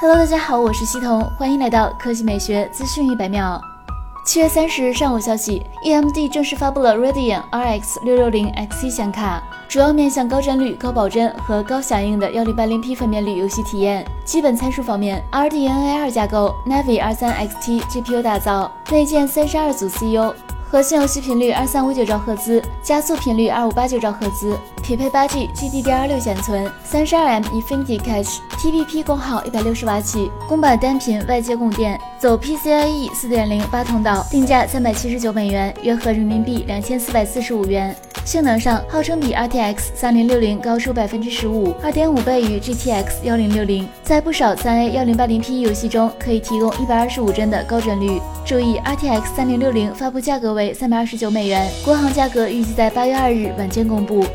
[0.00, 3.60] Hello，大家好，我是西彤，欢迎来到科技美学资讯一百秒。
[4.24, 14.02] 七月三十日上午消息，AMD 正式发布了 Radeon RX 六六零 Xe 显卡，主要面向高帧率、高保真和高响应的幺零八零 P 分辨率游戏体验。
[14.24, 20.32] 基本参数方面，RDNA 二架构，Navi 二三 XT GPU 打造，内建三十二组 CU。
[20.70, 37.96] 核心游戏频率二三五九兆赫兹，加速频率二五八九兆赫兹，匹配八 G GDDR6 显存，三十二 M Infinity Cache，TPP 功耗一百六十瓦起，公版单频外接供电，走 PCIe 四点零八通道，定价三百七十九美元，约合人民币两千四百四十五元。
[38.26, 48.20] 性能上，号称比 RTX 三零六零高出百分之十五，二点五倍于 GTX 幺零六零，在不少三 A 幺零八零 P 游戏中可以提供一百二十五帧的高帧率。
[48.44, 54.26] 注意，RTX 三零六零发布价格为三百二十九美元，国行价格预计在八月二日晚间公布。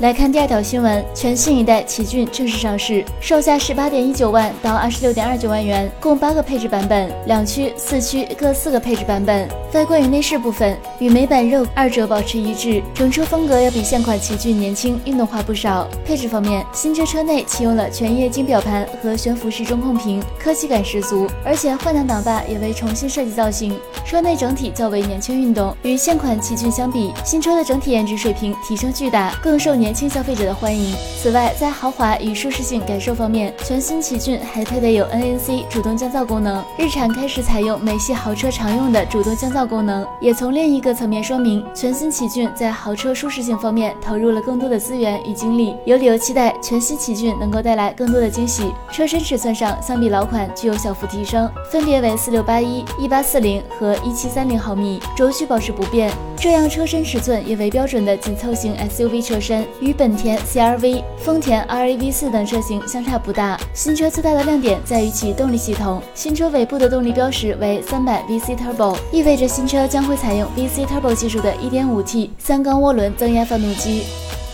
[0.00, 9.48] 来看第二条新闻，全新一代奇骏正式上市，售价十八点一九万到二十六点二九万元，共八个配置版本，两驱、四驱各四个配置版本。
[9.74, 15.88] 外观与内饰部分与美版 rose 二者保持一致，整车风格要比现款奇骏年轻运动化不少。
[16.06, 25.76] 配置方面，新车车内启用了全液晶表盘和悬浮式中控屏，科技感十足，而且换挡挡把也为重新设计造型，车内整体较为年轻运动。
[25.82, 29.87] 与现款奇骏相比，新车的整体颜值水平提升巨大，更受年。
[29.88, 30.94] 年轻消费者的欢迎。
[31.16, 36.62] 此外，在豪华与舒适性感受方面，全新奇骏还配备有 NNC 主动降噪功能。
[36.76, 45.74] 日产开始采用美系豪车常用的主动降噪功能，也从另一个层面说明全新奇骏在豪车舒适性方面投入了更多的资源与精力。
[45.86, 48.70] 有理由期待全新奇骏能够带来更多的惊喜。
[48.92, 56.12] 车身尺寸上，相比老款具有小幅提升，分别为四六八一、一八四零和一七三零毫米，轴距保持不变。
[56.36, 59.66] 这样车身尺寸也为标准的紧凑型 SUV 车身。
[59.80, 63.58] 与本田 CR-V、丰田 RAV4 等车型相差不大。
[63.74, 74.04] 新车最大的亮点在于其动力系统，新车尾部的动力标识为300 VC Turbo，意味着新车将会采用 VC Turbo 技术的 1.5T 三缸涡轮增压发动机。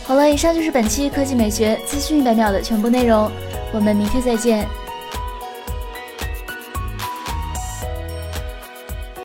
[0.04, 3.30] 好了，以上就是本期科技美学资讯一百秒的全部内容，
[3.72, 4.66] 我们明天再见。